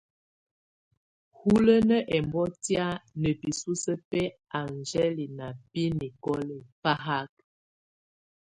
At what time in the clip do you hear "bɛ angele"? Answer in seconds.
4.09-5.25